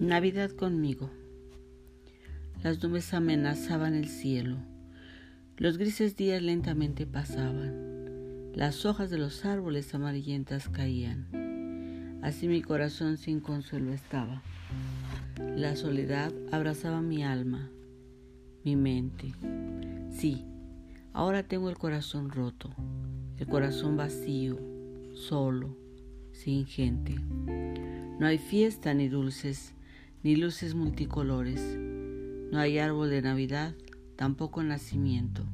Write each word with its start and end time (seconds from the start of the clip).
Navidad 0.00 0.50
conmigo. 0.50 1.08
Las 2.62 2.82
nubes 2.82 3.14
amenazaban 3.14 3.94
el 3.94 4.08
cielo. 4.08 4.58
Los 5.56 5.78
grises 5.78 6.16
días 6.16 6.42
lentamente 6.42 7.06
pasaban. 7.06 8.52
Las 8.54 8.84
hojas 8.84 9.08
de 9.08 9.16
los 9.16 9.46
árboles 9.46 9.94
amarillentas 9.94 10.68
caían. 10.68 12.18
Así 12.22 12.46
mi 12.46 12.60
corazón 12.60 13.16
sin 13.16 13.40
consuelo 13.40 13.94
estaba. 13.94 14.42
La 15.56 15.76
soledad 15.76 16.30
abrazaba 16.52 17.00
mi 17.00 17.24
alma, 17.24 17.70
mi 18.64 18.76
mente. 18.76 19.32
Sí, 20.10 20.44
ahora 21.14 21.42
tengo 21.42 21.70
el 21.70 21.78
corazón 21.78 22.30
roto, 22.30 22.70
el 23.38 23.46
corazón 23.46 23.96
vacío, 23.96 24.58
solo, 25.14 25.74
sin 26.32 26.66
gente. 26.66 27.14
No 28.18 28.26
hay 28.26 28.36
fiesta 28.36 28.92
ni 28.92 29.08
dulces, 29.08 29.72
ni 30.22 30.36
luces 30.36 30.74
multicolores. 30.74 31.60
No 32.50 32.58
hay 32.58 32.78
árbol 32.78 33.10
de 33.10 33.22
Navidad, 33.22 33.74
tampoco 34.16 34.62
nacimiento. 34.62 35.44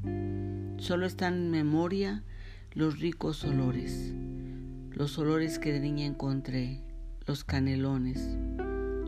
Solo 0.78 1.06
están 1.06 1.34
en 1.34 1.50
memoria 1.50 2.22
los 2.72 3.00
ricos 3.00 3.44
olores, 3.44 4.14
los 4.90 5.18
olores 5.18 5.58
que 5.58 5.72
de 5.72 5.80
niña 5.80 6.06
encontré, 6.06 6.82
los 7.26 7.44
canelones, 7.44 8.36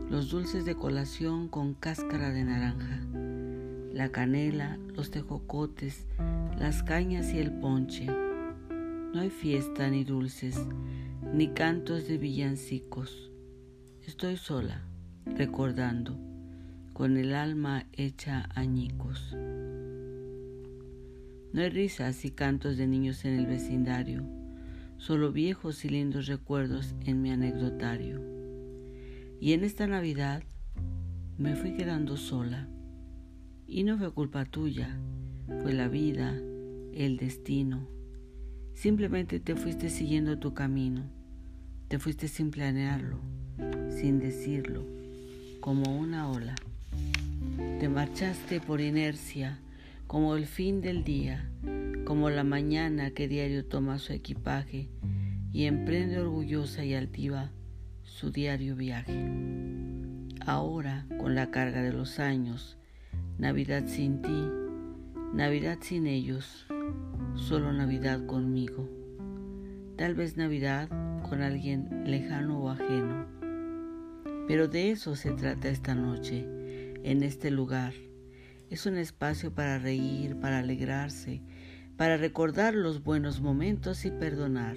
los 0.09 0.29
dulces 0.29 0.65
de 0.65 0.75
colación 0.75 1.47
con 1.47 1.73
cáscara 1.73 2.31
de 2.31 2.43
naranja, 2.43 3.01
la 3.93 4.09
canela, 4.09 4.77
los 4.93 5.09
tejocotes, 5.09 6.05
las 6.59 6.83
cañas 6.83 7.33
y 7.33 7.39
el 7.39 7.51
ponche. 7.51 8.05
No 8.05 9.21
hay 9.21 9.29
fiesta 9.29 9.89
ni 9.89 10.03
dulces, 10.03 10.59
ni 11.33 11.47
cantos 11.49 12.07
de 12.07 12.17
villancicos. 12.17 13.31
Estoy 14.05 14.37
sola 14.37 14.85
recordando, 15.25 16.17
con 16.93 17.17
el 17.17 17.33
alma 17.33 17.85
hecha 17.93 18.47
añicos. 18.55 19.35
No 21.51 21.61
hay 21.61 21.69
risas 21.69 22.23
y 22.25 22.31
cantos 22.31 22.77
de 22.77 22.87
niños 22.87 23.25
en 23.25 23.39
el 23.39 23.45
vecindario, 23.45 24.23
solo 24.97 25.31
viejos 25.31 25.83
y 25.83 25.89
lindos 25.89 26.27
recuerdos 26.27 26.95
en 27.05 27.21
mi 27.21 27.31
anecdotario. 27.31 28.21
Y 29.41 29.53
en 29.53 29.63
esta 29.63 29.87
Navidad 29.87 30.43
me 31.37 31.55
fui 31.55 31.73
quedando 31.73 32.17
sola. 32.17 32.67
Y 33.67 33.83
no 33.83 33.97
fue 33.97 34.13
culpa 34.13 34.45
tuya, 34.45 34.99
fue 35.63 35.73
la 35.73 35.87
vida, 35.87 36.33
el 36.93 37.17
destino. 37.17 37.87
Simplemente 38.73 39.39
te 39.39 39.55
fuiste 39.55 39.89
siguiendo 39.89 40.37
tu 40.37 40.53
camino, 40.53 41.03
te 41.87 41.99
fuiste 41.99 42.27
sin 42.27 42.51
planearlo, 42.51 43.19
sin 43.89 44.19
decirlo 44.19 44.95
como 45.65 45.97
una 45.97 46.29
ola. 46.29 46.53
Te 47.79 47.89
marchaste 47.89 48.61
por 48.61 48.81
inercia, 48.81 49.57
como 50.05 50.35
el 50.35 50.45
fin 50.45 50.79
del 50.79 51.03
día, 51.03 51.49
como 52.05 52.29
la 52.29 52.43
mañana 52.43 53.09
que 53.09 53.27
diario 53.27 53.65
toma 53.65 53.97
su 53.97 54.13
equipaje 54.13 54.89
y 55.53 55.65
emprende 55.65 56.19
orgullosa 56.19 56.85
y 56.85 56.93
altiva 56.93 57.49
su 58.03 58.29
diario 58.29 58.75
viaje. 58.75 59.27
Ahora, 60.45 61.07
con 61.19 61.33
la 61.33 61.49
carga 61.49 61.81
de 61.81 61.93
los 61.93 62.19
años, 62.19 62.77
Navidad 63.39 63.87
sin 63.87 64.21
ti, 64.21 64.47
Navidad 65.33 65.79
sin 65.81 66.05
ellos, 66.05 66.67
solo 67.33 67.73
Navidad 67.73 68.23
conmigo. 68.27 68.87
Tal 69.97 70.13
vez 70.13 70.37
Navidad 70.37 70.89
con 71.27 71.41
alguien 71.41 72.03
lejano 72.05 72.59
o 72.59 72.69
ajeno 72.69 73.34
pero 74.47 74.67
de 74.67 74.91
eso 74.91 75.15
se 75.15 75.31
trata 75.31 75.69
esta 75.69 75.95
noche, 75.95 76.45
en 77.03 77.23
este 77.23 77.51
lugar. 77.51 77.93
Es 78.69 78.85
un 78.85 78.97
espacio 78.97 79.53
para 79.53 79.79
reír, 79.79 80.39
para 80.39 80.59
alegrarse, 80.59 81.41
para 81.97 82.17
recordar 82.17 82.73
los 82.73 83.03
buenos 83.03 83.41
momentos 83.41 84.05
y 84.05 84.11
perdonar, 84.11 84.75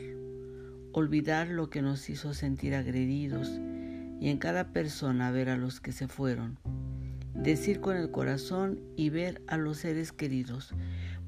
olvidar 0.92 1.48
lo 1.48 1.68
que 1.68 1.82
nos 1.82 2.08
hizo 2.08 2.34
sentir 2.34 2.74
agredidos 2.74 3.60
y 4.20 4.28
en 4.28 4.38
cada 4.38 4.72
persona 4.72 5.30
ver 5.30 5.48
a 5.48 5.56
los 5.56 5.80
que 5.80 5.92
se 5.92 6.08
fueron, 6.08 6.58
decir 7.34 7.80
con 7.80 7.96
el 7.96 8.10
corazón 8.10 8.80
y 8.96 9.10
ver 9.10 9.42
a 9.46 9.56
los 9.56 9.78
seres 9.78 10.12
queridos, 10.12 10.74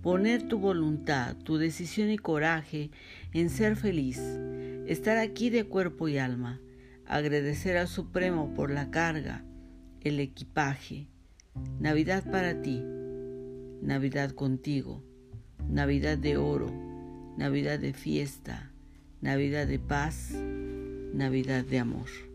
poner 0.03 0.49
tu 0.49 0.59
voluntad, 0.59 1.37
tu 1.37 1.57
decisión 1.57 2.11
y 2.11 2.19
coraje 2.19 2.91
en 3.33 3.51
ser 3.51 3.77
feliz, 3.77 4.19
estar 4.87 5.19
aquí 5.19 5.51
de 5.51 5.65
cuerpo 5.65 6.09
y 6.09 6.19
alma, 6.19 6.61
agradecer 7.11 7.77
al 7.77 7.89
Supremo 7.89 8.55
por 8.55 8.71
la 8.71 8.91
carga, 8.91 9.45
el 10.01 10.21
equipaje. 10.21 11.09
Navidad 11.81 12.23
para 12.31 12.63
ti, 12.63 12.81
Navidad 13.83 14.31
contigo, 14.31 15.03
Navidad 15.69 16.17
de 16.17 16.37
oro, 16.37 16.71
Navidad 17.37 17.81
de 17.81 17.93
fiesta, 17.95 18.71
Navidad 19.21 19.67
de 19.67 19.81
paz, 19.81 20.31
Navidad 21.13 21.65
de 21.65 21.81
amor. 21.81 22.30